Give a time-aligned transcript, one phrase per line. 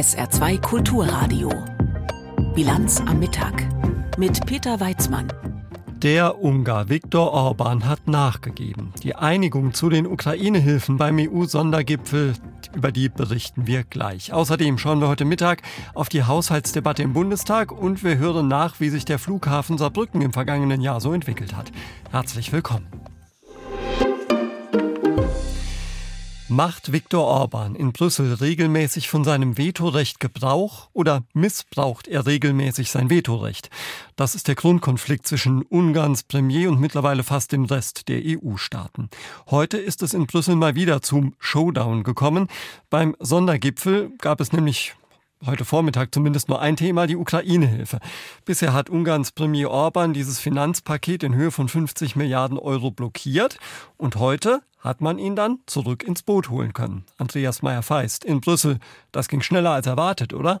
[0.00, 1.52] SR2 Kulturradio.
[2.54, 3.68] Bilanz am Mittag
[4.16, 5.30] mit Peter Weizmann.
[5.98, 8.94] Der Ungar Viktor Orban hat nachgegeben.
[9.02, 12.32] Die Einigung zu den Ukraine-Hilfen beim EU-Sondergipfel,
[12.74, 14.32] über die berichten wir gleich.
[14.32, 15.60] Außerdem schauen wir heute Mittag
[15.92, 20.32] auf die Haushaltsdebatte im Bundestag und wir hören nach, wie sich der Flughafen Saarbrücken im
[20.32, 21.72] vergangenen Jahr so entwickelt hat.
[22.10, 22.86] Herzlich willkommen.
[26.50, 33.08] Macht Viktor Orban in Brüssel regelmäßig von seinem Vetorecht Gebrauch oder missbraucht er regelmäßig sein
[33.08, 33.70] Vetorecht?
[34.16, 39.10] Das ist der Grundkonflikt zwischen Ungarns Premier und mittlerweile fast dem Rest der EU-Staaten.
[39.48, 42.48] Heute ist es in Brüssel mal wieder zum Showdown gekommen.
[42.90, 44.96] Beim Sondergipfel gab es nämlich
[45.44, 47.98] heute Vormittag zumindest nur ein Thema, die Ukraine-Hilfe.
[48.44, 53.58] Bisher hat Ungarns Premier Orban dieses Finanzpaket in Höhe von 50 Milliarden Euro blockiert
[53.96, 57.04] und heute hat man ihn dann zurück ins Boot holen können.
[57.18, 58.78] Andreas Meyer-Feist in Brüssel.
[59.12, 60.60] Das ging schneller als erwartet, oder?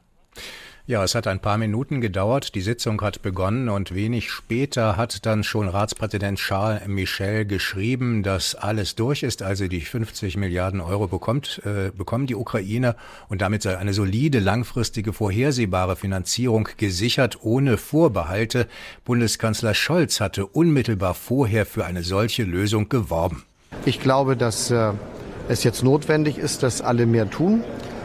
[0.86, 2.54] Ja, es hat ein paar Minuten gedauert.
[2.54, 8.54] Die Sitzung hat begonnen und wenig später hat dann schon Ratspräsident Charles Michel geschrieben, dass
[8.54, 9.42] alles durch ist.
[9.42, 12.96] Also die 50 Milliarden Euro bekommt, äh, bekommen die Ukraine
[13.28, 18.66] und damit sei eine solide, langfristige, vorhersehbare Finanzierung gesichert, ohne Vorbehalte.
[19.04, 23.44] Bundeskanzler Scholz hatte unmittelbar vorher für eine solche Lösung geworben.
[23.84, 24.92] Ich glaube, dass äh,
[25.48, 27.62] es jetzt notwendig ist, dass alle mehr tun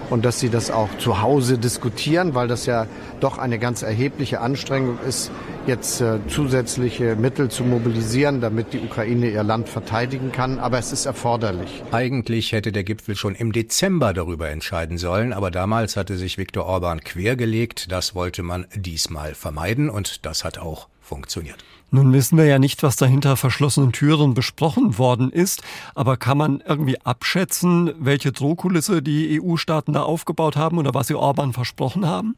[0.09, 2.87] und dass sie das auch zu Hause diskutieren, weil das ja
[3.19, 5.31] doch eine ganz erhebliche Anstrengung ist,
[5.67, 10.59] jetzt äh, zusätzliche Mittel zu mobilisieren, damit die Ukraine ihr Land verteidigen kann.
[10.59, 11.83] Aber es ist erforderlich.
[11.91, 16.65] Eigentlich hätte der Gipfel schon im Dezember darüber entscheiden sollen, aber damals hatte sich Viktor
[16.65, 17.91] Orban quergelegt.
[17.91, 21.63] Das wollte man diesmal vermeiden und das hat auch funktioniert.
[21.91, 25.61] Nun wissen wir ja nicht, was da hinter verschlossenen Türen besprochen worden ist,
[25.93, 31.15] aber kann man irgendwie abschätzen, welche Drohkulisse die EU-Staaten da aufgebaut haben oder was sie
[31.15, 32.35] Orban versprochen haben?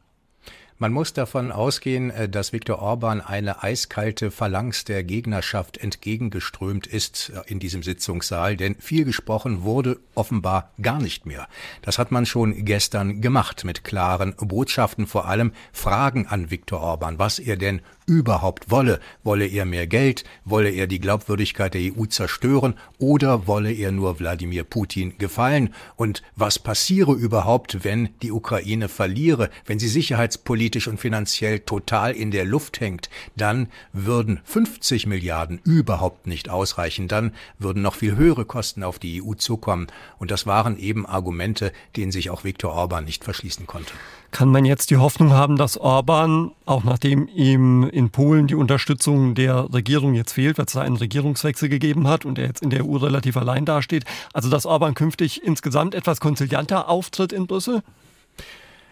[0.80, 7.30] Man muss davon ausgehen, äh, dass Viktor Orban eine eiskalte Phalanx der Gegnerschaft entgegengeströmt ist
[7.30, 11.48] äh, in diesem Sitzungssaal, denn viel gesprochen wurde offenbar gar nicht mehr.
[11.82, 17.18] Das hat man schon gestern gemacht mit klaren Botschaften, vor allem Fragen an Viktor Orban,
[17.18, 19.00] was er denn überhaupt wolle.
[19.22, 20.24] Wolle er mehr Geld?
[20.44, 22.74] Wolle er die Glaubwürdigkeit der EU zerstören?
[22.98, 25.74] Oder wolle er nur Wladimir Putin gefallen?
[25.96, 32.30] Und was passiere überhaupt, wenn die Ukraine verliere, wenn sie sicherheitspolitisch und finanziell total in
[32.30, 33.10] der Luft hängt?
[33.36, 37.08] Dann würden 50 Milliarden überhaupt nicht ausreichen.
[37.08, 39.88] Dann würden noch viel höhere Kosten auf die EU zukommen.
[40.18, 43.92] Und das waren eben Argumente, denen sich auch Viktor Orban nicht verschließen konnte.
[44.30, 49.34] Kann man jetzt die Hoffnung haben, dass Orban, auch nachdem ihm in Polen die Unterstützung
[49.34, 52.68] der Regierung jetzt fehlt, weil es da einen Regierungswechsel gegeben hat und er jetzt in
[52.68, 57.82] der EU relativ allein dasteht, also dass Orban künftig insgesamt etwas konzilianter auftritt in Brüssel?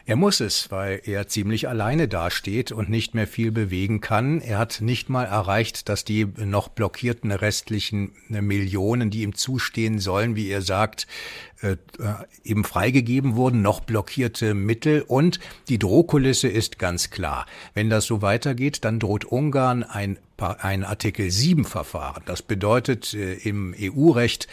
[0.09, 4.41] Er muss es, weil er ziemlich alleine dasteht und nicht mehr viel bewegen kann.
[4.41, 10.37] Er hat nicht mal erreicht, dass die noch blockierten restlichen Millionen, die ihm zustehen sollen,
[10.37, 11.09] wie er sagt,
[11.61, 11.77] äh, äh,
[12.45, 17.45] eben freigegeben wurden, noch blockierte Mittel und die Drohkulisse ist ganz klar.
[17.75, 22.23] Wenn das so weitergeht, dann droht Ungarn ein, ein Artikel 7 Verfahren.
[22.27, 24.47] Das bedeutet äh, im EU-Recht,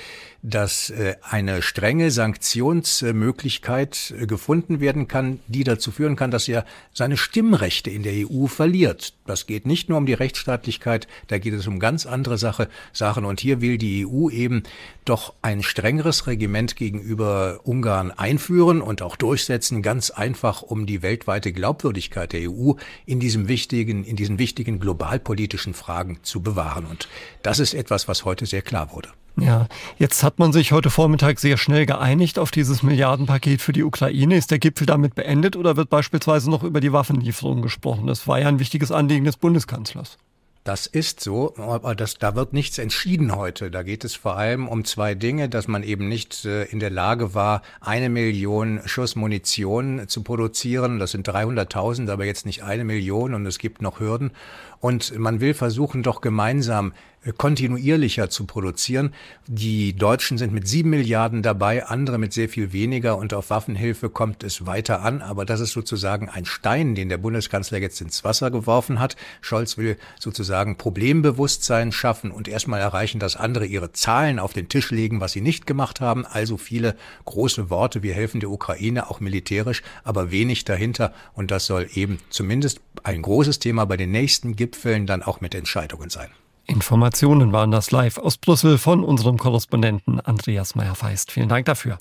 [0.45, 6.65] dass äh, eine strenge Sanktionsmöglichkeit äh, gefunden werden kann, die dazu führen kann, dass er
[6.91, 9.13] seine Stimmrechte in der EU verliert.
[9.25, 13.23] Das geht nicht nur um die Rechtsstaatlichkeit, da geht es um ganz andere Sache, Sachen.
[13.23, 14.63] Und hier will die EU eben
[15.05, 21.53] doch ein strengeres Regiment gegenüber Ungarn einführen und auch durchsetzen, ganz einfach, um die weltweite
[21.53, 22.73] Glaubwürdigkeit der EU
[23.05, 26.85] in diesem wichtigen, in diesen wichtigen globalpolitischen Fragen zu bewahren.
[26.85, 27.07] Und
[27.43, 29.07] das ist etwas, was heute sehr klar wurde.
[29.35, 29.67] Ja,
[29.97, 34.37] jetzt hat man sich heute Vormittag sehr schnell geeinigt auf dieses Milliardenpaket für die Ukraine.
[34.37, 38.05] Ist der Gipfel damit beendet oder wird beispielsweise noch über die Waffenlieferung gesprochen?
[38.05, 40.17] Das war ja ein wichtiges Anliegen des Bundeskanzlers.
[40.63, 43.69] Das ist so, aber das, da wird nichts entschieden heute.
[43.69, 46.89] Da geht es vor allem um zwei Dinge, dass man eben nicht äh, in der
[46.89, 50.99] Lage war, eine Million Schuss Munition zu produzieren.
[50.99, 54.31] Das sind 300.000, aber jetzt nicht eine Million und es gibt noch Hürden.
[54.79, 56.93] Und man will versuchen, doch gemeinsam
[57.31, 59.13] kontinuierlicher zu produzieren.
[59.47, 64.09] Die Deutschen sind mit sieben Milliarden dabei, andere mit sehr viel weniger und auf Waffenhilfe
[64.09, 65.21] kommt es weiter an.
[65.21, 69.15] Aber das ist sozusagen ein Stein, den der Bundeskanzler jetzt ins Wasser geworfen hat.
[69.41, 74.91] Scholz will sozusagen Problembewusstsein schaffen und erstmal erreichen, dass andere ihre Zahlen auf den Tisch
[74.91, 76.25] legen, was sie nicht gemacht haben.
[76.25, 81.13] Also viele große Worte, wir helfen der Ukraine auch militärisch, aber wenig dahinter.
[81.33, 85.55] Und das soll eben zumindest ein großes Thema bei den nächsten Gipfeln dann auch mit
[85.55, 86.29] Entscheidungen sein.
[86.65, 91.31] Informationen waren das live aus Brüssel von unserem Korrespondenten Andreas Meyer-Feist.
[91.31, 91.97] Vielen Dank dafür.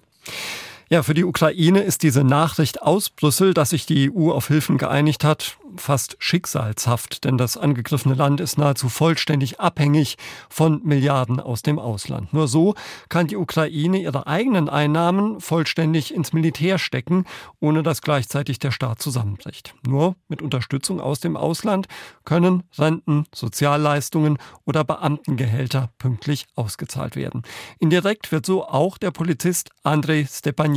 [0.93, 4.77] Ja, für die Ukraine ist diese Nachricht aus Brüssel, dass sich die EU auf Hilfen
[4.77, 10.17] geeinigt hat, fast schicksalshaft, denn das angegriffene Land ist nahezu vollständig abhängig
[10.49, 12.33] von Milliarden aus dem Ausland.
[12.33, 12.75] Nur so
[13.09, 17.25] kann die Ukraine ihre eigenen Einnahmen vollständig ins Militär stecken,
[17.61, 19.75] ohne dass gleichzeitig der Staat zusammenbricht.
[19.87, 21.89] Nur mit Unterstützung aus dem Ausland
[22.25, 27.43] können Renten, Sozialleistungen oder Beamtengehälter pünktlich ausgezahlt werden.
[27.79, 30.25] Indirekt wird so auch der Polizist Andrei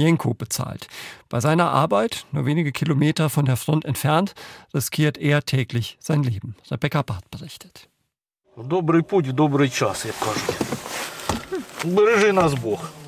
[0.06, 0.88] Stepanenko bezahlt.
[1.30, 4.36] Bei seiner Arbeit, nur wenige Kilometer von der Front entfernt,
[4.74, 6.56] riskiert er täglich sein Leben.
[6.69, 7.90] Rebecca Barth berichtet.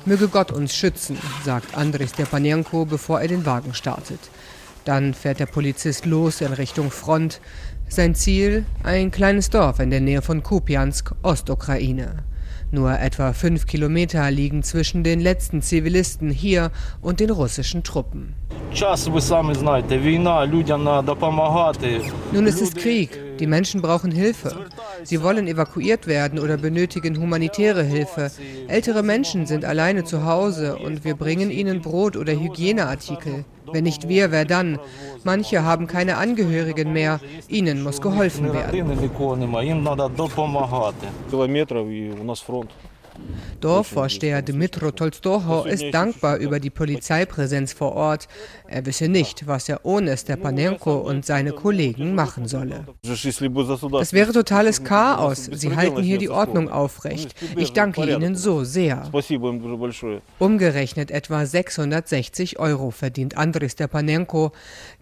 [0.04, 4.20] Möge Gott uns schützen, sagt Andrei Stepanenko, bevor er den Wagen startet.
[4.84, 7.40] Dann fährt der Polizist los in Richtung Front.
[7.88, 12.24] Sein Ziel ein kleines Dorf in der Nähe von Kupiansk, Ostukraine.
[12.70, 16.70] Nur etwa fünf Kilometer liegen zwischen den letzten Zivilisten hier
[17.00, 18.34] und den russischen Truppen.
[22.32, 23.10] Nun ist es Krieg.
[23.38, 24.66] Die Menschen brauchen Hilfe.
[25.04, 28.30] Sie wollen evakuiert werden oder benötigen humanitäre Hilfe.
[28.66, 33.44] Ältere Menschen sind alleine zu Hause und wir bringen ihnen Brot oder Hygieneartikel.
[33.72, 34.78] Wenn nicht wir, wer dann?
[35.24, 37.20] Manche haben keine Angehörigen mehr.
[37.48, 38.72] Ihnen muss geholfen werden.
[43.60, 48.28] Dorfvorsteher Dmitro Tolstoho ist dankbar über die Polizeipräsenz vor Ort.
[48.68, 52.86] Er wisse nicht, was er ohne Stepanenko und seine Kollegen machen solle.
[53.02, 55.46] Das wäre totales Chaos.
[55.52, 57.34] Sie halten hier die Ordnung aufrecht.
[57.56, 59.10] Ich danke Ihnen so sehr.
[60.38, 64.52] Umgerechnet etwa 660 Euro verdient Andrei Stepanenko.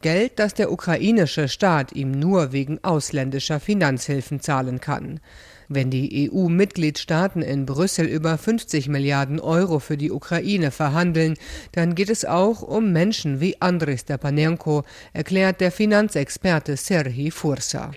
[0.00, 5.20] Geld, das der ukrainische Staat ihm nur wegen ausländischer Finanzhilfen zahlen kann.
[5.68, 11.34] Wenn die EU-Mitgliedstaaten in Brüssel über 50 Milliarden Euro für die Ukraine verhandeln,
[11.72, 17.90] dann geht es auch um Menschen wie Andrei Stepanenko, erklärt der Finanzexperte Serhii Fursa.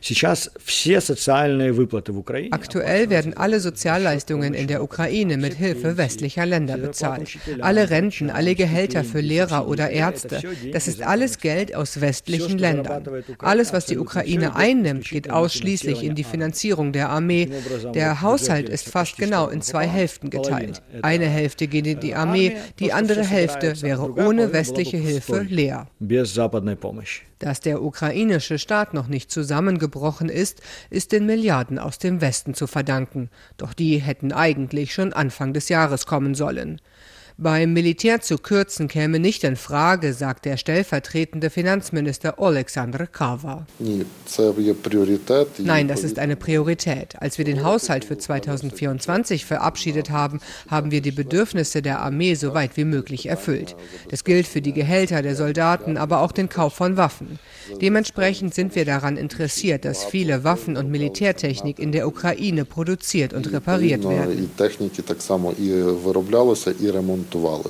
[2.51, 7.37] Aktuell werden alle Sozialleistungen in der Ukraine mit Hilfe westlicher Länder bezahlt.
[7.61, 10.41] Alle Renten, alle Gehälter für Lehrer oder Ärzte,
[10.73, 13.23] das ist alles Geld aus westlichen Ländern.
[13.39, 17.49] Alles, was die Ukraine einnimmt, geht ausschließlich in die Finanzierung der Armee,
[17.93, 20.81] der Haushalt ist fast genau in zwei Hälften geteilt.
[21.01, 25.87] Eine Hälfte geht in die Armee, die andere Hälfte wäre ohne westliche Hilfe leer.
[27.39, 32.67] Dass der ukrainische Staat noch nicht zusammengebrochen ist, ist den Milliarden aus dem Westen zu
[32.67, 33.29] verdanken.
[33.57, 36.81] Doch die hätten eigentlich schon Anfang des Jahres kommen sollen.
[37.41, 43.65] Beim Militär zu kürzen käme nicht in Frage, sagt der stellvertretende Finanzminister Oleksandr Kava.
[45.65, 47.15] Nein, das ist eine Priorität.
[47.21, 52.53] Als wir den Haushalt für 2024 verabschiedet haben, haben wir die Bedürfnisse der Armee so
[52.53, 53.77] weit wie möglich erfüllt.
[54.09, 57.39] Das gilt für die Gehälter der Soldaten, aber auch den Kauf von Waffen.
[57.81, 63.49] Dementsprechend sind wir daran interessiert, dass viele Waffen und Militärtechnik in der Ukraine produziert und
[63.53, 64.51] repariert werden.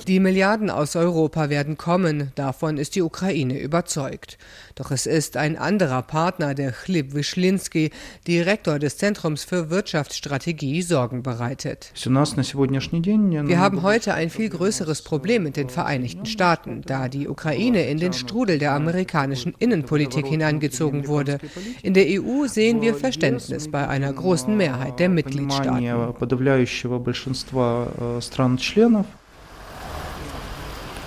[0.08, 4.38] Die Milliarden aus Europa werden kommen, davon ist die Ukraine überzeugt.
[4.76, 7.92] Doch es ist ein anderer Partner, der Chleb Wischlinski,
[8.28, 11.92] Direktor des Zentrums für Wirtschaftsstrategie, Sorgen bereitet.
[11.96, 17.98] Wir haben heute ein viel größeres Problem mit den Vereinigten Staaten, da die Ukraine in
[17.98, 21.40] den Strudel der amerikanischen Innenpolitik hineingezogen wurde.
[21.84, 25.84] In der EU sehen wir Verständnis bei einer großen Mehrheit der Mitgliedstaaten.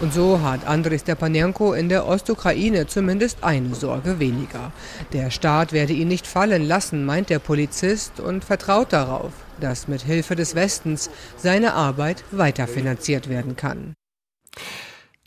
[0.03, 4.73] Und so hat Andrei Stepanenko in der Ostukraine zumindest eine Sorge weniger.
[5.13, 9.31] Der Staat werde ihn nicht fallen lassen, meint der Polizist und vertraut darauf,
[9.61, 13.95] dass mit Hilfe des Westens seine Arbeit weiterfinanziert werden kann.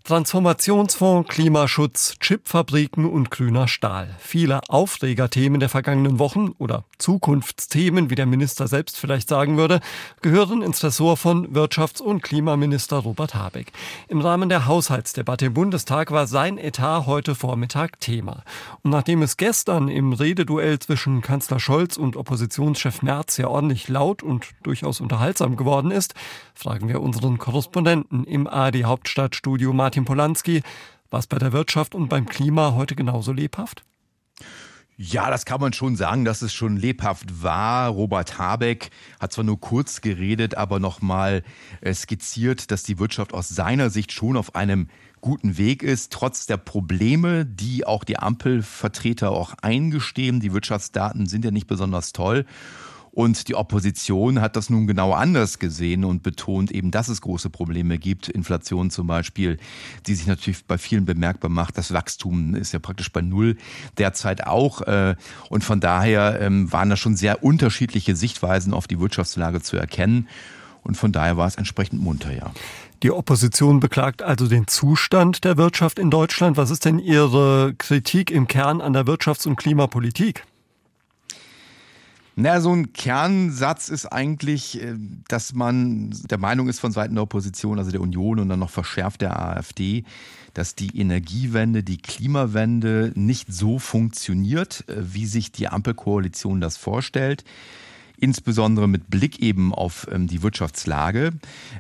[0.06, 4.16] Transformationsfonds, Klimaschutz, Chipfabriken und grüner Stahl.
[4.20, 9.80] Viele Aufregerthemen der vergangenen Wochen oder Zukunftsthemen, wie der Minister selbst vielleicht sagen würde,
[10.22, 13.72] gehören ins Ressort von Wirtschafts- und Klimaminister Robert Habeck.
[14.08, 18.44] Im Rahmen der Haushaltsdebatte im Bundestag war sein Etat heute Vormittag Thema.
[18.84, 24.22] Und nachdem es gestern im Rededuell zwischen Kanzler Scholz und Oppositionschef Merz ja ordentlich laut
[24.22, 26.14] und durchaus unterhaltsam geworden ist,
[26.54, 30.62] fragen wir unseren Korrespondenten im AD Hauptstadtstudio Martin Martin Polanski.
[31.10, 33.84] War es bei der Wirtschaft und beim Klima heute genauso lebhaft?
[34.98, 37.90] Ja, das kann man schon sagen, dass es schon lebhaft war.
[37.90, 38.90] Robert Habeck
[39.22, 41.44] hat zwar nur kurz geredet, aber nochmal
[41.80, 44.90] äh, skizziert, dass die Wirtschaft aus seiner Sicht schon auf einem
[45.22, 50.42] guten Weg ist, trotz der Probleme, die auch die Ampelvertreter auch eingestehen.
[50.42, 52.46] Die Wirtschaftsdaten sind ja nicht besonders toll.
[53.16, 57.50] Und die Opposition hat das nun genau anders gesehen und betont eben, dass es große
[57.50, 58.28] Probleme gibt.
[58.28, 59.58] Inflation zum Beispiel,
[60.06, 61.78] die sich natürlich bei vielen bemerkbar macht.
[61.78, 63.56] Das Wachstum ist ja praktisch bei Null
[63.98, 64.82] derzeit auch.
[64.82, 65.16] Äh,
[65.50, 70.28] und von daher ähm, waren da schon sehr unterschiedliche Sichtweisen auf die Wirtschaftslage zu erkennen.
[70.84, 72.52] Und von daher war es entsprechend munter, ja.
[73.02, 76.58] Die Opposition beklagt also den Zustand der Wirtschaft in Deutschland.
[76.58, 80.44] Was ist denn Ihre Kritik im Kern an der Wirtschafts- und Klimapolitik?
[82.38, 84.96] Na, so ein Kernsatz ist eigentlich, äh,
[85.30, 88.70] dass man der Meinung ist von Seiten der Opposition, also der Union und dann noch
[88.70, 90.04] verschärft der AfD,
[90.54, 97.46] dass die Energiewende, die Klimawende nicht so funktioniert, äh, wie sich die Ampelkoalition das vorstellt
[98.18, 101.34] insbesondere mit Blick eben auf ähm, die Wirtschaftslage.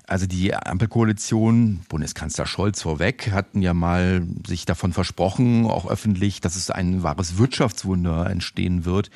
[0.07, 6.55] Also die Ampelkoalition, Bundeskanzler Scholz vorweg, hatten ja mal sich davon versprochen, auch öffentlich, dass
[6.55, 9.09] es ein wahres Wirtschaftswunder entstehen wird,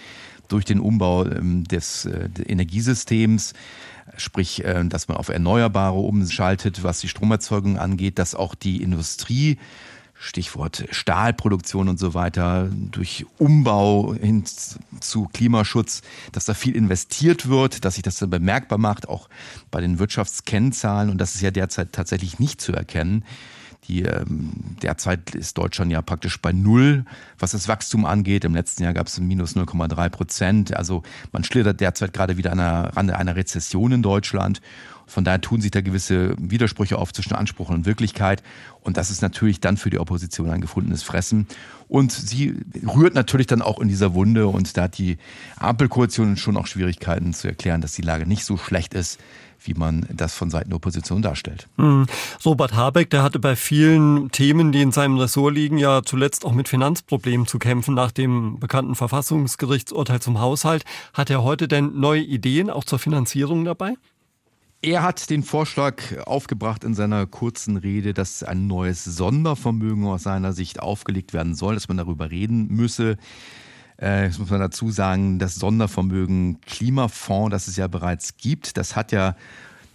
[0.49, 3.53] durch den Umbau ähm, des äh, Energiesystems,
[4.17, 9.57] sprich, äh, dass man auf Erneuerbare umschaltet, was die Stromerzeugung angeht, dass auch die Industrie
[10.21, 14.43] Stichwort Stahlproduktion und so weiter, durch Umbau hin
[14.99, 16.01] zu Klimaschutz,
[16.33, 19.29] dass da viel investiert wird, dass sich das dann bemerkbar macht, auch
[19.71, 21.09] bei den Wirtschaftskennzahlen.
[21.09, 23.23] Und das ist ja derzeit tatsächlich nicht zu erkennen.
[23.89, 24.51] Die, ähm,
[24.83, 27.05] derzeit ist Deutschland ja praktisch bei Null,
[27.39, 28.45] was das Wachstum angeht.
[28.45, 30.77] Im letzten Jahr gab es minus 0,3 Prozent.
[30.77, 34.61] Also man schlittert derzeit gerade wieder an der Rande einer Rezession in Deutschland.
[35.09, 38.43] Von daher tun sich da gewisse Widersprüche auf zwischen Anspruch und Wirklichkeit.
[38.81, 41.47] Und das ist natürlich dann für die Opposition ein gefundenes Fressen.
[41.87, 42.55] Und sie
[42.87, 44.47] rührt natürlich dann auch in dieser Wunde.
[44.47, 45.17] Und da hat die
[45.57, 49.19] Ampelkoalition schon auch Schwierigkeiten zu erklären, dass die Lage nicht so schlecht ist,
[49.61, 51.67] wie man das von Seiten der Opposition darstellt.
[51.77, 52.05] Mhm.
[52.45, 56.53] Robert Habeck, der hatte bei vielen Themen, die in seinem Ressort liegen, ja zuletzt auch
[56.53, 60.85] mit Finanzproblemen zu kämpfen nach dem bekannten Verfassungsgerichtsurteil zum Haushalt.
[61.13, 63.95] Hat er heute denn neue Ideen auch zur Finanzierung dabei?
[64.81, 70.53] Er hat den Vorschlag aufgebracht in seiner kurzen Rede, dass ein neues Sondervermögen aus seiner
[70.53, 73.17] Sicht aufgelegt werden soll, dass man darüber reden müsse.
[74.01, 78.95] Äh, jetzt muss man dazu sagen, das Sondervermögen Klimafonds, das es ja bereits gibt, das
[78.95, 79.35] hat ja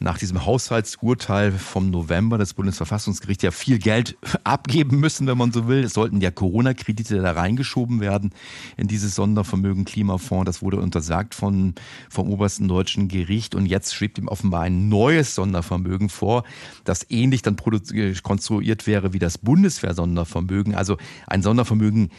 [0.04, 5.66] nach diesem Haushaltsurteil vom November des Bundesverfassungsgerichts ja viel Geld abgeben müssen, wenn man so
[5.66, 5.82] will.
[5.82, 8.32] Es sollten ja Corona-Kredite da reingeschoben werden
[8.76, 10.44] in dieses Sondervermögen Klimafonds.
[10.44, 11.74] Das wurde untersagt von,
[12.10, 13.54] vom obersten deutschen Gericht.
[13.54, 16.44] Und jetzt schwebt ihm offenbar ein neues Sondervermögen vor,
[16.84, 20.74] das ähnlich dann konstruiert wäre wie das Bundeswehr-Sondervermögen.
[20.74, 22.10] Also ein Sondervermögen,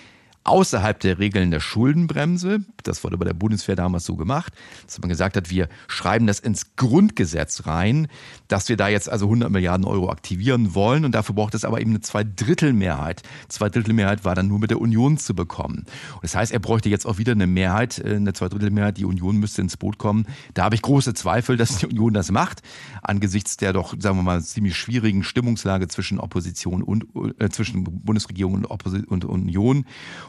[0.46, 2.60] außerhalb der Regeln der Schuldenbremse.
[2.84, 4.54] Das wurde bei der Bundeswehr damals so gemacht,
[4.86, 8.08] dass man gesagt hat, wir schreiben das ins Grundgesetz rein,
[8.48, 11.04] dass wir da jetzt also 100 Milliarden Euro aktivieren wollen.
[11.04, 13.24] Und dafür braucht es aber eben eine Zweidrittelmehrheit.
[13.50, 15.86] Zweidrittelmehrheit war dann nur mit der Union zu bekommen.
[16.14, 18.98] Und das heißt, er bräuchte jetzt auch wieder eine Mehrheit, äh, eine Zweidrittelmehrheit.
[18.98, 20.28] Die Union müsste ins Boot kommen.
[20.54, 22.62] Da habe ich große Zweifel, dass die Union das macht,
[23.02, 27.08] angesichts der doch, sagen wir mal, ziemlich schwierigen Stimmungslage zwischen Opposition und
[27.40, 29.86] äh, zwischen Bundesregierung und, Opposi und Union.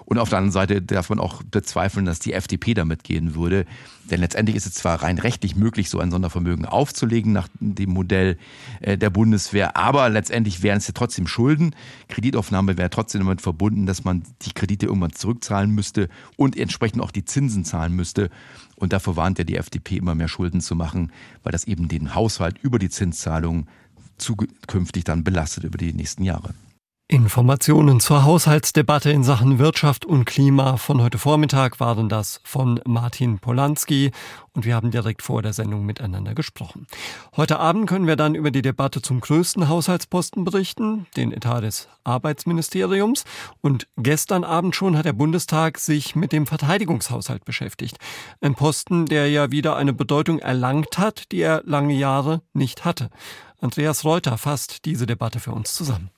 [0.06, 3.66] Und auf der anderen Seite darf man auch bezweifeln, dass die FDP damit gehen würde.
[4.04, 8.38] Denn letztendlich ist es zwar rein rechtlich möglich, so ein Sondervermögen aufzulegen nach dem Modell
[8.80, 11.74] äh, der Bundeswehr, aber letztendlich wären es ja trotzdem Schulden.
[12.08, 17.10] Kreditaufnahme wäre trotzdem damit verbunden, dass man die Kredite irgendwann zurückzahlen müsste und entsprechend auch
[17.10, 18.30] die Zinsen zahlen müsste.
[18.76, 21.10] Und davor warnt ja die FDP immer mehr Schulden zu machen,
[21.42, 23.66] weil das eben den Haushalt über die Zinszahlungen
[24.18, 26.54] zukünftig dann belastet über die nächsten Jahre.
[27.08, 33.38] Informationen zur Haushaltsdebatte in Sachen Wirtschaft und Klima von heute Vormittag waren das von Martin
[33.38, 34.10] Polanski
[34.54, 36.88] und wir haben direkt vor der Sendung miteinander gesprochen.
[37.36, 41.86] Heute Abend können wir dann über die Debatte zum größten Haushaltsposten berichten, den Etat des
[42.02, 43.24] Arbeitsministeriums.
[43.60, 47.98] Und gestern Abend schon hat der Bundestag sich mit dem Verteidigungshaushalt beschäftigt.
[48.40, 53.10] Ein Posten, der ja wieder eine Bedeutung erlangt hat, die er lange Jahre nicht hatte.
[53.60, 56.10] Andreas Reuter fasst diese Debatte für uns zusammen.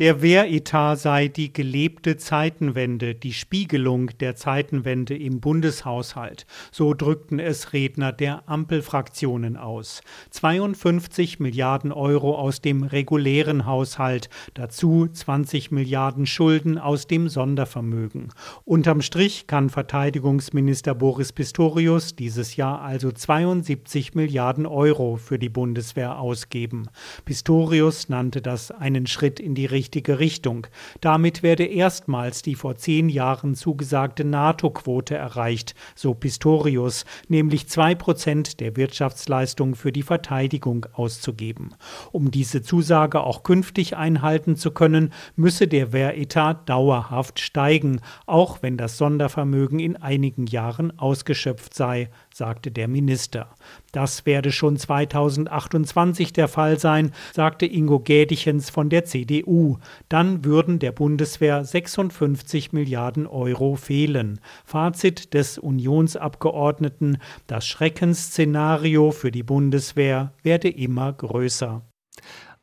[0.00, 6.46] Der Wehretat sei die gelebte Zeitenwende, die Spiegelung der Zeitenwende im Bundeshaushalt.
[6.72, 10.00] So drückten es Redner der Ampelfraktionen aus.
[10.30, 18.32] 52 Milliarden Euro aus dem regulären Haushalt, dazu 20 Milliarden Schulden aus dem Sondervermögen.
[18.64, 26.18] Unterm Strich kann Verteidigungsminister Boris Pistorius dieses Jahr also 72 Milliarden Euro für die Bundeswehr
[26.18, 26.88] ausgeben.
[27.26, 30.68] Pistorius nannte das einen Schritt in die Richtung richtige Richtung.
[31.00, 38.60] Damit werde erstmals die vor zehn Jahren zugesagte NATO-Quote erreicht, so Pistorius, nämlich zwei Prozent
[38.60, 41.74] der Wirtschaftsleistung für die Verteidigung auszugeben.
[42.12, 48.76] Um diese Zusage auch künftig einhalten zu können, müsse der Wehretat dauerhaft steigen, auch wenn
[48.76, 53.54] das Sondervermögen in einigen Jahren ausgeschöpft sei sagte der Minister.
[53.92, 59.76] Das werde schon 2028 der Fall sein, sagte Ingo Gädichens von der CDU.
[60.08, 64.40] Dann würden der Bundeswehr 56 Milliarden Euro fehlen.
[64.64, 71.82] Fazit des Unionsabgeordneten, das Schreckensszenario für die Bundeswehr werde immer größer.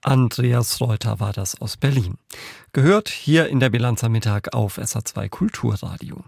[0.03, 2.15] Andreas Reuter war das aus Berlin.
[2.71, 6.23] Gehört hier in der Bilanz am Mittag auf SA2 Kulturradio.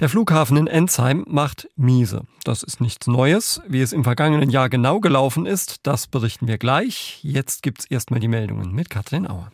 [0.00, 2.24] Der Flughafen in Ensheim macht miese.
[2.44, 3.62] Das ist nichts Neues.
[3.66, 7.20] Wie es im vergangenen Jahr genau gelaufen ist, das berichten wir gleich.
[7.22, 9.50] Jetzt gibt's erstmal die Meldungen mit Katrin Auer.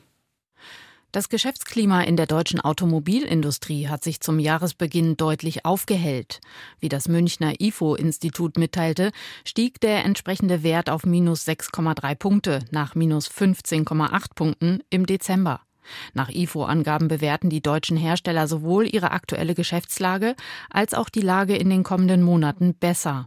[1.12, 6.40] Das Geschäftsklima in der deutschen Automobilindustrie hat sich zum Jahresbeginn deutlich aufgehellt.
[6.81, 9.12] Wie das Münchner IFO-Institut mitteilte,
[9.45, 15.61] stieg der entsprechende Wert auf minus 6,3 Punkte nach minus 15,8 Punkten im Dezember.
[16.15, 20.35] Nach IFO-Angaben bewerten die deutschen Hersteller sowohl ihre aktuelle Geschäftslage
[20.71, 23.27] als auch die Lage in den kommenden Monaten besser.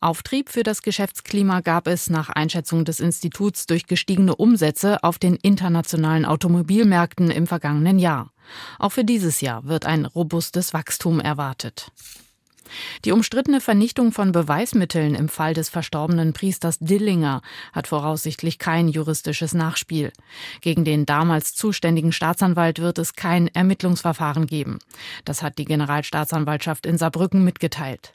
[0.00, 5.36] Auftrieb für das Geschäftsklima gab es nach Einschätzung des Instituts durch gestiegene Umsätze auf den
[5.36, 8.30] internationalen Automobilmärkten im vergangenen Jahr.
[8.78, 11.92] Auch für dieses Jahr wird ein robustes Wachstum erwartet.
[13.04, 17.42] Die umstrittene Vernichtung von Beweismitteln im Fall des verstorbenen Priesters Dillinger
[17.72, 20.12] hat voraussichtlich kein juristisches Nachspiel.
[20.60, 24.78] Gegen den damals zuständigen Staatsanwalt wird es kein Ermittlungsverfahren geben.
[25.24, 28.12] Das hat die Generalstaatsanwaltschaft in Saarbrücken mitgeteilt.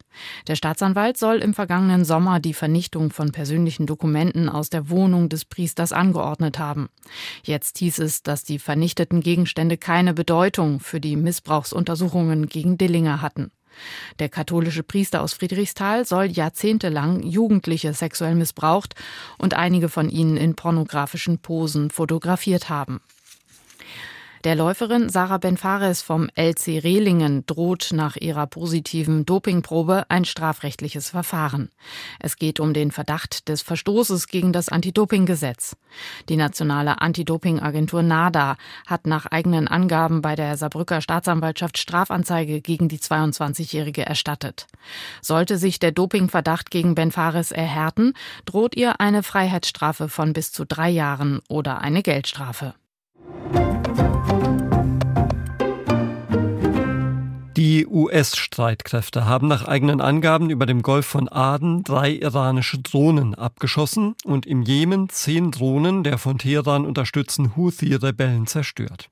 [0.48, 5.46] Der Staatsanwalt soll im vergangenen Sommer die Vernichtung von persönlichen Dokumenten aus der Wohnung des
[5.46, 6.89] Priesters angeordnet haben.
[7.44, 13.51] Jetzt hieß es, dass die vernichteten Gegenstände keine Bedeutung für die Missbrauchsuntersuchungen gegen Dillinger hatten.
[14.20, 18.96] Der katholische Priester aus Friedrichsthal soll jahrzehntelang Jugendliche sexuell missbraucht
[19.38, 23.02] und einige von ihnen in pornografischen Posen fotografiert haben.
[24.46, 31.72] Der Läuferin Sarah Benfares vom LC Rehlingen droht nach ihrer positiven Dopingprobe ein strafrechtliches Verfahren.
[32.22, 35.75] Es geht um den Verdacht des Verstoßes gegen das Anti-Doping-Gesetz.
[36.29, 38.55] Die nationale Anti-Doping-Agentur NADA
[38.88, 44.67] hat nach eigenen Angaben bei der Saarbrücker Staatsanwaltschaft Strafanzeige gegen die 22-Jährige erstattet.
[45.21, 48.13] Sollte sich der Dopingverdacht gegen Benfares erhärten,
[48.45, 52.73] droht ihr eine Freiheitsstrafe von bis zu drei Jahren oder eine Geldstrafe.
[57.60, 64.15] Die US-Streitkräfte haben nach eigenen Angaben über dem Golf von Aden drei iranische Drohnen abgeschossen
[64.24, 69.10] und im Jemen zehn Drohnen der von Teheran unterstützten Houthi-Rebellen zerstört.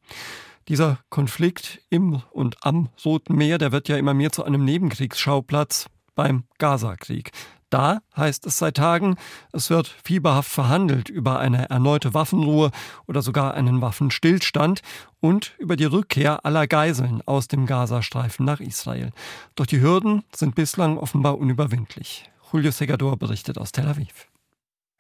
[0.70, 5.88] Dieser Konflikt im und am Roten Meer, der wird ja immer mehr zu einem Nebenkriegsschauplatz
[6.16, 7.34] beim Gaza-Krieg.
[7.70, 9.18] Da heißt es seit Tagen,
[9.52, 12.72] es wird fieberhaft verhandelt über eine erneute Waffenruhe
[13.08, 14.82] oder sogar einen Waffenstillstand
[15.20, 19.12] und über die Rückkehr aller Geiseln aus dem Gazastreifen nach Israel.
[19.56, 22.30] Doch die Hürden sind bislang offenbar unüberwindlich.
[22.54, 24.28] Julio Segador berichtet aus Tel Aviv.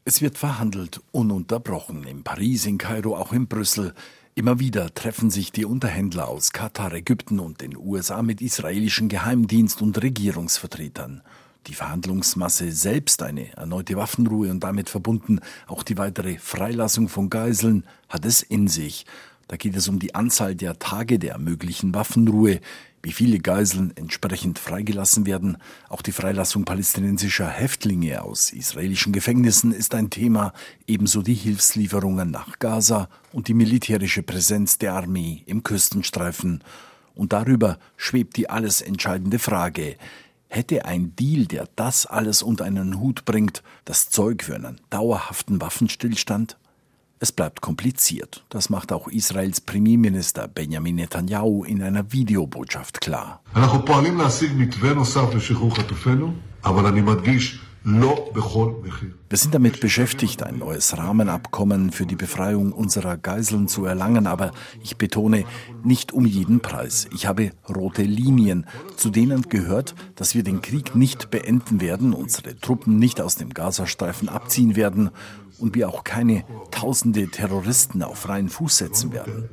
[0.03, 3.93] Es wird verhandelt, ununterbrochen, in Paris, in Kairo, auch in Brüssel.
[4.35, 9.81] Immer wieder treffen sich die Unterhändler aus Katar, Ägypten und den USA mit israelischen Geheimdienst-
[9.81, 11.23] und Regierungsvertretern
[11.67, 17.83] die Verhandlungsmasse selbst eine erneute Waffenruhe und damit verbunden auch die weitere Freilassung von Geiseln
[18.09, 19.05] hat es in sich.
[19.47, 22.59] Da geht es um die Anzahl der Tage der möglichen Waffenruhe,
[23.01, 25.57] wie viele Geiseln entsprechend freigelassen werden.
[25.87, 30.51] Auch die Freilassung palästinensischer Häftlinge aus israelischen Gefängnissen ist ein Thema,
[30.87, 36.63] ebenso die Hilfslieferungen nach Gaza und die militärische Präsenz der Armee im Küstenstreifen.
[37.15, 39.95] Und darüber schwebt die alles entscheidende Frage,
[40.49, 45.59] Hätte ein Deal, der das alles unter einen Hut bringt, das Zeug für einen dauerhaften
[45.59, 46.57] Waffenstillstand?
[47.19, 48.45] Es bleibt kompliziert.
[48.49, 53.41] Das macht auch Israels Premierminister Benjamin Netanyahu in einer Videobotschaft klar.
[59.29, 64.51] Wir sind damit beschäftigt, ein neues Rahmenabkommen für die Befreiung unserer Geiseln zu erlangen, aber
[64.83, 65.45] ich betone,
[65.85, 67.07] nicht um jeden Preis.
[67.13, 68.65] Ich habe rote Linien,
[68.97, 73.53] zu denen gehört, dass wir den Krieg nicht beenden werden, unsere Truppen nicht aus dem
[73.53, 75.11] Gazastreifen abziehen werden
[75.57, 79.47] und wir auch keine tausende Terroristen auf freien Fuß setzen werden.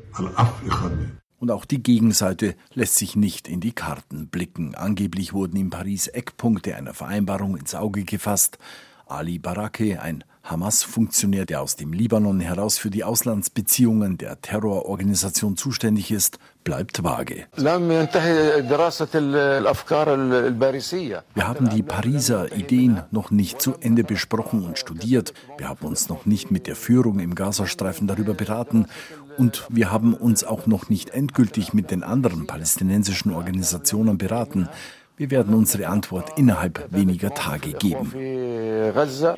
[1.44, 4.74] Und auch die Gegenseite lässt sich nicht in die Karten blicken.
[4.74, 8.56] Angeblich wurden in Paris Eckpunkte einer Vereinbarung ins Auge gefasst.
[9.06, 16.10] Ali Barake, ein Hamas-Funktionär, der aus dem Libanon heraus für die Auslandsbeziehungen der Terrororganisation zuständig
[16.10, 17.46] ist, bleibt vage.
[17.54, 17.72] Wir
[21.48, 25.32] haben die Pariser Ideen noch nicht zu Ende besprochen und studiert.
[25.56, 28.86] Wir haben uns noch nicht mit der Führung im Gazastreifen darüber beraten
[29.38, 34.68] und wir haben uns auch noch nicht endgültig mit den anderen palästinensischen Organisationen beraten.
[35.16, 38.12] Wir werden unsere Antwort innerhalb weniger Tage geben.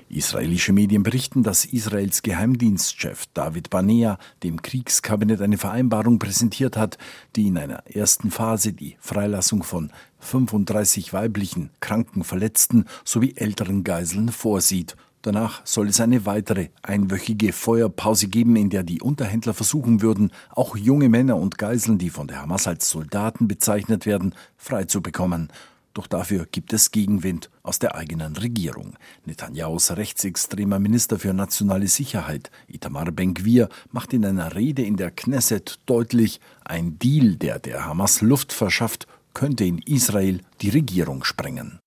[0.09, 6.97] Israelische Medien berichten, dass Israels Geheimdienstchef David Banea dem Kriegskabinett eine Vereinbarung präsentiert hat,
[7.37, 14.31] die in einer ersten Phase die Freilassung von 35 weiblichen, kranken Verletzten sowie älteren Geiseln
[14.31, 14.97] vorsieht.
[15.27, 20.77] Danach soll es eine weitere einwöchige Feuerpause geben, in der die Unterhändler versuchen würden, auch
[20.77, 25.49] junge Männer und Geiseln, die von der Hamas als Soldaten bezeichnet werden, freizubekommen.
[25.95, 28.95] Doch dafür gibt es Gegenwind aus der eigenen Regierung.
[29.25, 35.81] Netanyahus rechtsextremer Minister für nationale Sicherheit, Itamar Ben-Gvir, macht in einer Rede in der Knesset
[35.87, 41.81] deutlich, ein Deal, der der Hamas Luft verschafft, könnte in Israel die Regierung sprengen.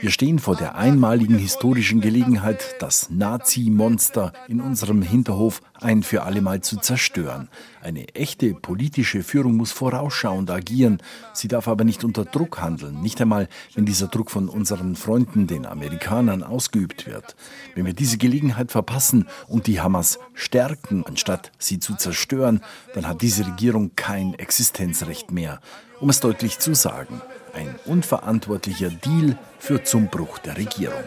[0.00, 6.62] Wir stehen vor der einmaligen historischen Gelegenheit, das Nazi-Monster in unserem Hinterhof ein für allemal
[6.62, 7.50] zu zerstören.
[7.80, 11.00] Eine echte politische Führung muss vorausschauend agieren.
[11.34, 15.46] Sie darf aber nicht unter Druck handeln, nicht einmal, wenn dieser Druck von unseren Freunden,
[15.46, 17.36] den Amerikanern, ausgeübt wird.
[17.76, 22.60] Wenn wir diese Gelegenheit verpassen und die Hamas stärken, anstatt sie zu zerstören,
[22.94, 25.60] dann hat diese Regierung kein Existenzrecht mehr.
[26.04, 27.22] Um es deutlich zu sagen,
[27.54, 31.02] ein unverantwortlicher Deal führt zum Bruch der Regierung.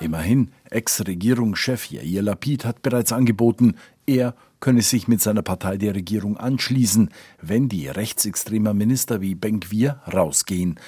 [0.00, 3.74] Immerhin, Ex-Regierungschef Yair Lapid hat bereits angeboten,
[4.06, 7.10] er könne sich mit seiner Partei der Regierung anschließen,
[7.42, 10.80] wenn die rechtsextremer Minister wie Ben-Gvir rausgehen.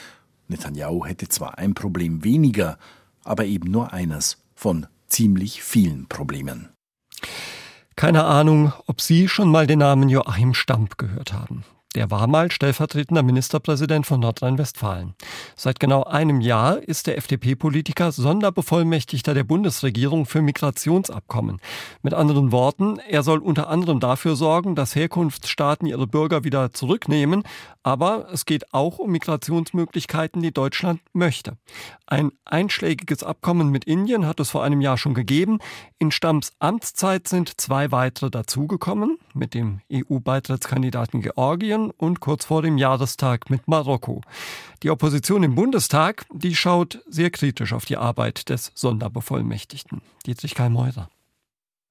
[0.48, 2.78] Netanyahu hätte zwar ein Problem weniger,
[3.24, 6.70] aber eben nur eines von ziemlich vielen Problemen.
[7.94, 11.64] Keine Ahnung, ob Sie schon mal den Namen Joachim Stamp gehört haben.
[11.94, 15.14] Der war mal stellvertretender Ministerpräsident von Nordrhein-Westfalen.
[15.56, 21.60] Seit genau einem Jahr ist der FDP-Politiker Sonderbevollmächtigter der Bundesregierung für Migrationsabkommen.
[22.00, 27.42] Mit anderen Worten, er soll unter anderem dafür sorgen, dass Herkunftsstaaten ihre Bürger wieder zurücknehmen,
[27.82, 31.58] aber es geht auch um Migrationsmöglichkeiten, die Deutschland möchte.
[32.06, 35.58] Ein einschlägiges Abkommen mit Indien hat es vor einem Jahr schon gegeben.
[35.98, 42.62] In Stamms Amtszeit sind zwei weitere dazugekommen, mit dem EU-Beitrittskandidaten Georgien Iran und kurz vor
[42.62, 44.20] dem Jahrestag mit Marokko.
[44.82, 50.02] Die Opposition im Bundestag, die schaut sehr kritisch auf die Arbeit des Sonderbevollmächtigten.
[50.26, 51.08] Dietrich Karl Meurer.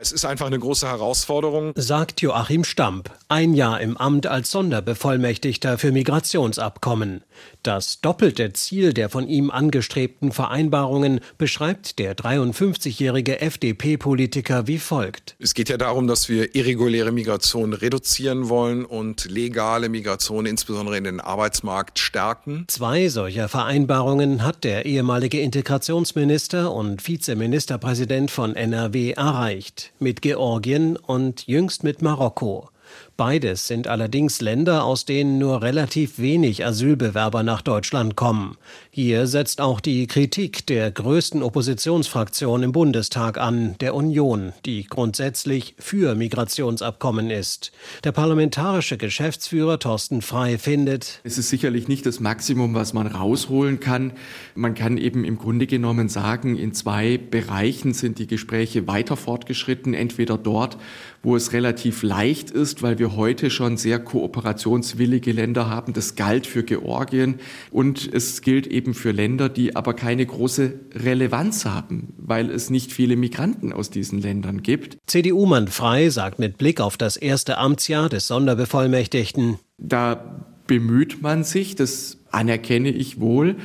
[0.03, 5.77] Es ist einfach eine große Herausforderung, sagt Joachim Stamp, ein Jahr im Amt als Sonderbevollmächtigter
[5.77, 7.21] für Migrationsabkommen.
[7.61, 15.35] Das doppelte Ziel der von ihm angestrebten Vereinbarungen beschreibt der 53-jährige FDP-Politiker wie folgt.
[15.37, 21.03] Es geht ja darum, dass wir irreguläre Migration reduzieren wollen und legale Migration insbesondere in
[21.03, 22.65] den Arbeitsmarkt stärken.
[22.69, 31.47] Zwei solcher Vereinbarungen hat der ehemalige Integrationsminister und Vizeministerpräsident von NRW erreicht mit Georgien und
[31.47, 32.69] jüngst mit Marokko.
[33.17, 38.57] Beides sind allerdings Länder, aus denen nur relativ wenig Asylbewerber nach Deutschland kommen.
[38.89, 45.75] Hier setzt auch die Kritik der größten Oppositionsfraktion im Bundestag an, der Union, die grundsätzlich
[45.77, 47.71] für Migrationsabkommen ist.
[48.03, 53.79] Der parlamentarische Geschäftsführer Thorsten Frey findet, es ist sicherlich nicht das Maximum, was man rausholen
[53.79, 54.13] kann.
[54.55, 59.93] Man kann eben im Grunde genommen sagen, in zwei Bereichen sind die Gespräche weiter fortgeschritten.
[59.93, 60.77] Entweder dort,
[61.23, 65.91] wo es relativ leicht ist, weil wir heute schon sehr kooperationswillige Länder haben.
[65.91, 67.39] Das galt für Georgien
[67.71, 72.93] und es gilt eben für Länder, die aber keine große Relevanz haben, weil es nicht
[72.93, 74.99] viele Migranten aus diesen Ländern gibt.
[75.07, 79.57] CDU-Mann Frei sagt mit Blick auf das erste Amtsjahr des Sonderbevollmächtigten.
[79.79, 83.55] Da bemüht man sich, das anerkenne ich wohl.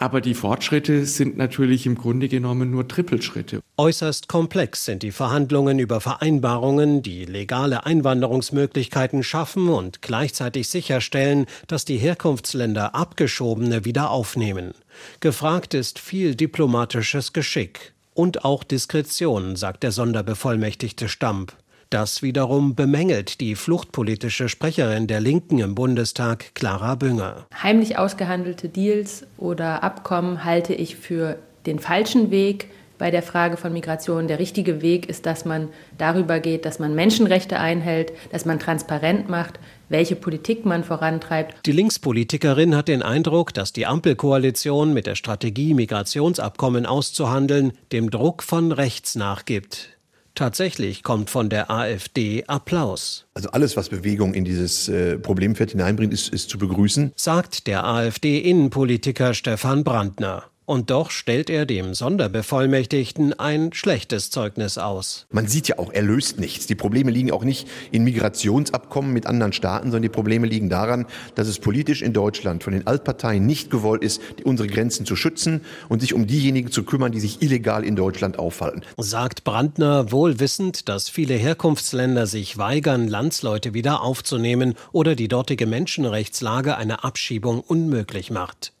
[0.00, 3.60] Aber die Fortschritte sind natürlich im Grunde genommen nur Trippelschritte.
[3.76, 11.84] Äußerst komplex sind die Verhandlungen über Vereinbarungen, die legale Einwanderungsmöglichkeiten schaffen und gleichzeitig sicherstellen, dass
[11.84, 14.72] die Herkunftsländer Abgeschobene wieder aufnehmen.
[15.18, 21.56] Gefragt ist viel diplomatisches Geschick und auch Diskretion, sagt der Sonderbevollmächtigte Stamp.
[21.90, 27.46] Das wiederum bemängelt die fluchtpolitische Sprecherin der Linken im Bundestag, Clara Bünger.
[27.62, 33.72] Heimlich ausgehandelte Deals oder Abkommen halte ich für den falschen Weg bei der Frage von
[33.72, 34.28] Migration.
[34.28, 39.30] Der richtige Weg ist, dass man darüber geht, dass man Menschenrechte einhält, dass man transparent
[39.30, 41.64] macht, welche Politik man vorantreibt.
[41.64, 48.42] Die Linkspolitikerin hat den Eindruck, dass die Ampelkoalition mit der Strategie, Migrationsabkommen auszuhandeln, dem Druck
[48.42, 49.97] von rechts nachgibt.
[50.38, 53.26] Tatsächlich kommt von der AfD Applaus.
[53.34, 57.84] Also alles, was Bewegung in dieses äh, Problemfeld hineinbringt, ist, ist zu begrüßen, sagt der
[57.84, 60.44] AfD-Innenpolitiker Stefan Brandner.
[60.68, 65.24] Und doch stellt er dem Sonderbevollmächtigten ein schlechtes Zeugnis aus.
[65.30, 66.66] Man sieht ja auch, er löst nichts.
[66.66, 71.06] Die Probleme liegen auch nicht in Migrationsabkommen mit anderen Staaten, sondern die Probleme liegen daran,
[71.36, 75.62] dass es politisch in Deutschland von den Altparteien nicht gewollt ist, unsere Grenzen zu schützen
[75.88, 78.82] und sich um diejenigen zu kümmern, die sich illegal in Deutschland aufhalten.
[78.98, 85.64] Sagt Brandner wohl wissend, dass viele Herkunftsländer sich weigern, Landsleute wieder aufzunehmen oder die dortige
[85.66, 88.74] Menschenrechtslage eine Abschiebung unmöglich macht.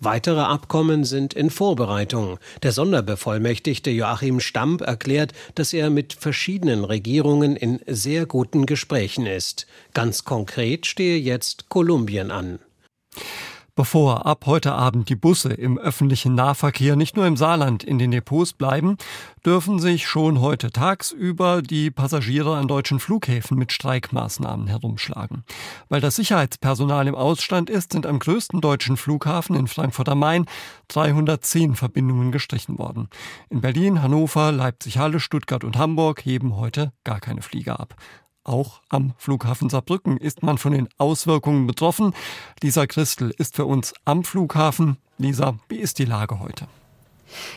[0.00, 2.38] Weitere Abkommen sind in Vorbereitung.
[2.62, 9.66] Der Sonderbevollmächtigte Joachim Stamp erklärt, dass er mit verschiedenen Regierungen in sehr guten Gesprächen ist.
[9.94, 12.60] Ganz konkret stehe jetzt Kolumbien an.
[13.78, 18.10] Bevor ab heute Abend die Busse im öffentlichen Nahverkehr nicht nur im Saarland in den
[18.10, 18.96] Depots bleiben,
[19.46, 25.44] dürfen sich schon heute tagsüber die Passagiere an deutschen Flughäfen mit Streikmaßnahmen herumschlagen.
[25.88, 30.46] Weil das Sicherheitspersonal im Ausstand ist, sind am größten deutschen Flughafen in Frankfurt am Main
[30.88, 33.08] 310 Verbindungen gestrichen worden.
[33.48, 37.94] In Berlin, Hannover, Leipzig-Halle, Stuttgart und Hamburg heben heute gar keine Flieger ab.
[38.48, 42.14] Auch am Flughafen Saarbrücken ist man von den Auswirkungen betroffen.
[42.62, 44.96] Lisa Christel ist für uns am Flughafen.
[45.18, 46.66] Lisa, wie ist die Lage heute?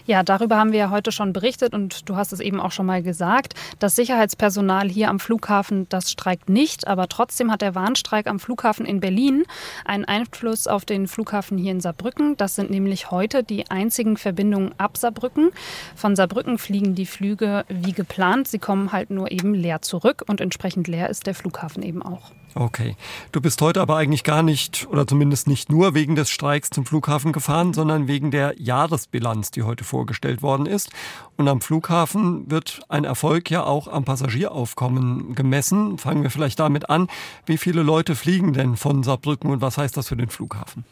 [0.06, 2.86] Ja, darüber haben wir ja heute schon berichtet und du hast es eben auch schon
[2.86, 3.54] mal gesagt.
[3.80, 8.86] Das Sicherheitspersonal hier am Flughafen, das streikt nicht, aber trotzdem hat der Warnstreik am Flughafen
[8.86, 9.44] in Berlin
[9.86, 12.38] einen Einfluss auf den Flughafen hier in Saarbrücken.
[12.38, 15.52] Das sind nämlich heute die einzigen Verbindungen ab Saarbrücken.
[15.96, 18.48] Von Saarbrücken fliegen die Flüge wie geplant.
[18.48, 22.32] Sie kommen halt nur eben leer zurück und entsprechend leer ist der Flughafen eben auch.
[22.54, 22.98] Okay.
[23.32, 26.86] Du bist heute aber eigentlich gar nicht, oder zumindest nicht nur wegen des Streiks zum
[26.86, 30.90] Flughafen gefahren, sondern wegen der Jahresbilanz, die heute vorgestellt worden ist.
[31.38, 35.98] Und am Flughafen wird ein Erfolg ja auch am Passagieraufkommen gemessen.
[35.98, 37.08] Fangen wir vielleicht damit an.
[37.46, 40.86] Wie viele Leute fliegen denn von Saarbrücken und was heißt das für den Flughafen?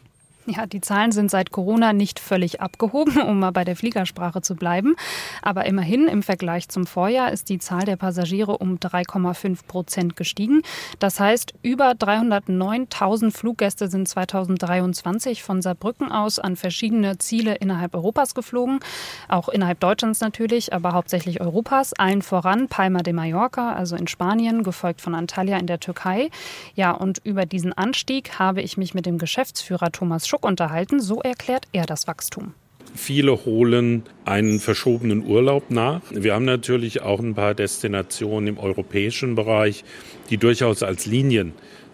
[0.52, 4.56] Ja, die Zahlen sind seit Corona nicht völlig abgehoben, um mal bei der Fliegersprache zu
[4.56, 4.96] bleiben.
[5.44, 10.64] Aber immerhin im Vergleich zum Vorjahr ist die Zahl der Passagiere um 3,5 Prozent gestiegen.
[10.98, 18.34] Das heißt, über 309.000 Fluggäste sind 2023 von Saarbrücken aus an verschiedene Ziele innerhalb Europas
[18.34, 18.80] geflogen.
[19.28, 21.94] Auch innerhalb Deutschlands natürlich, aber hauptsächlich Europas.
[21.94, 26.32] Allen voran Palma de Mallorca, also in Spanien, gefolgt von Antalya in der Türkei.
[26.74, 31.00] Ja, und über diesen Anstieg habe ich mich mit dem Geschäftsführer Thomas Schuck unterhalten.
[31.00, 32.54] So erklärt er das Wachstum.
[32.96, 36.02] Viele holen einen verschobenen Urlaub nach.
[36.10, 39.84] Wir haben natürlich auch ein paar Destinationen im europäischen Bereich,
[40.30, 41.06] die durchaus als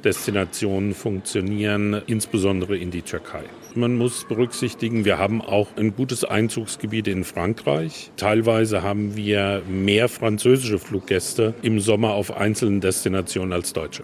[0.05, 3.43] Liniendestinationen funktionieren, insbesondere in die Türkei.
[3.73, 8.11] Man muss berücksichtigen, wir haben auch ein gutes Einzugsgebiet in Frankreich.
[8.15, 14.03] Teilweise haben wir mehr französische Fluggäste im Sommer auf einzelnen Destinationen als Deutsche.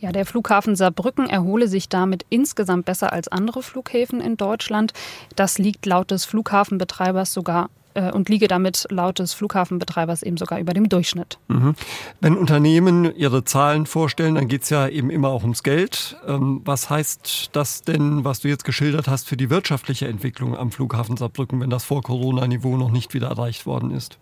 [0.00, 4.94] Ja, der Flughafen Saarbrücken erhole sich damit insgesamt besser als andere Flughäfen in Deutschland.
[5.36, 10.60] Das liegt laut des Flughafenbetreibers sogar äh, und liege damit laut des Flughafenbetreibers eben sogar
[10.60, 11.38] über dem Durchschnitt.
[11.48, 11.74] Mhm.
[12.20, 16.16] Wenn Unternehmen ihre Zahlen vorstellen, dann geht es ja eben immer auch ums Geld.
[16.26, 20.70] Ähm, was heißt das denn, was du jetzt geschildert hast, für die wirtschaftliche Entwicklung am
[20.70, 24.18] Flughafen Saarbrücken, wenn das vor Corona-Niveau noch nicht wieder erreicht worden ist?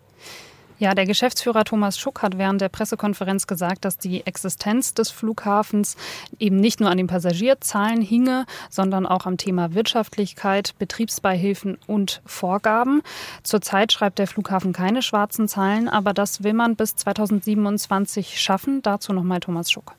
[0.77, 5.95] Ja, der Geschäftsführer Thomas Schuck hat während der Pressekonferenz gesagt, dass die Existenz des Flughafens
[6.37, 13.03] eben nicht nur an den Passagierzahlen hinge, sondern auch am Thema Wirtschaftlichkeit, Betriebsbeihilfen und Vorgaben.
[13.41, 18.81] Zurzeit schreibt der Flughafen keine schwarzen Zahlen, aber das will man bis 2027 schaffen.
[18.81, 19.93] Dazu nochmal Thomas Schuck.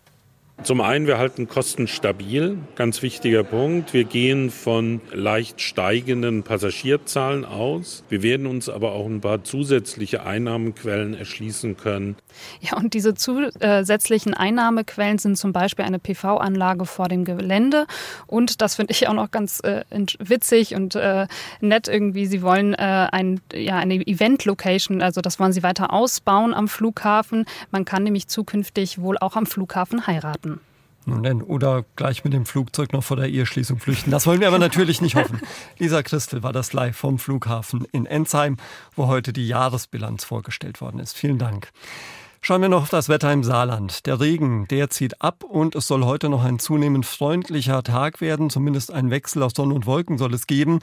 [0.62, 3.92] Zum einen, wir halten Kosten stabil, ganz wichtiger Punkt.
[3.92, 8.04] Wir gehen von leicht steigenden Passagierzahlen aus.
[8.08, 12.16] Wir werden uns aber auch ein paar zusätzliche Einnahmequellen erschließen können.
[12.60, 17.86] Ja, und diese zusätzlichen Einnahmequellen sind zum Beispiel eine PV-Anlage vor dem Gelände.
[18.26, 19.84] Und das finde ich auch noch ganz äh,
[20.18, 21.26] witzig und äh,
[21.60, 22.26] nett irgendwie.
[22.26, 27.44] Sie wollen äh, ein, ja, eine Event-Location, also das wollen sie weiter ausbauen am Flughafen.
[27.70, 30.45] Man kann nämlich zukünftig wohl auch am Flughafen heiraten.
[31.08, 34.10] Nun denn, oder gleich mit dem Flugzeug noch vor der Eheschließung flüchten.
[34.10, 35.40] Das wollen wir aber natürlich nicht hoffen.
[35.78, 38.56] Lisa Christel war das live vom Flughafen in Enzheim,
[38.96, 41.16] wo heute die Jahresbilanz vorgestellt worden ist.
[41.16, 41.70] Vielen Dank.
[42.40, 44.06] Schauen wir noch auf das Wetter im Saarland.
[44.06, 48.50] Der Regen, der zieht ab und es soll heute noch ein zunehmend freundlicher Tag werden.
[48.50, 50.80] Zumindest ein Wechsel aus Sonne und Wolken soll es geben.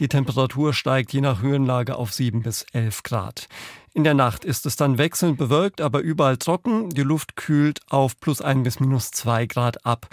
[0.00, 3.48] Die Temperatur steigt je nach Höhenlage auf 7 bis 11 Grad.
[3.94, 6.88] In der Nacht ist es dann wechselnd bewölkt, aber überall trocken.
[6.88, 10.08] Die Luft kühlt auf plus ein bis minus zwei Grad ab.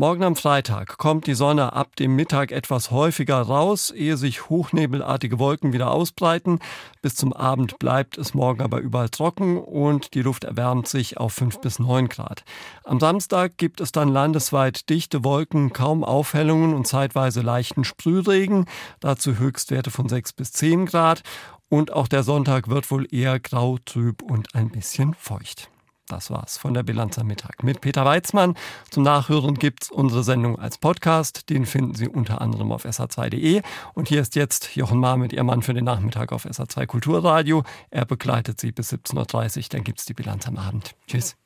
[0.00, 5.40] Morgen am Freitag kommt die Sonne ab dem Mittag etwas häufiger raus, ehe sich hochnebelartige
[5.40, 6.60] Wolken wieder ausbreiten.
[7.02, 11.32] Bis zum Abend bleibt es morgen aber überall trocken und die Luft erwärmt sich auf
[11.32, 12.44] 5 bis 9 Grad.
[12.84, 18.66] Am Samstag gibt es dann landesweit dichte Wolken, kaum Aufhellungen und zeitweise leichten Sprühregen.
[19.00, 21.24] Dazu Höchstwerte von 6 bis 10 Grad.
[21.68, 25.70] Und auch der Sonntag wird wohl eher grau, trüb und ein bisschen feucht.
[26.08, 28.54] Das war's von der Bilanz am Mittag mit Peter Weizmann.
[28.90, 31.50] Zum Nachhören gibt's unsere Sendung als Podcast.
[31.50, 33.60] Den finden Sie unter anderem auf sh2.de.
[33.92, 37.62] Und hier ist jetzt Jochen Mahr mit Ihrem Mann für den Nachmittag auf SH2 Kulturradio.
[37.90, 39.64] Er begleitet Sie bis 17.30 Uhr.
[39.70, 40.94] Dann gibt's die Bilanz am Abend.
[41.06, 41.38] Tschüss.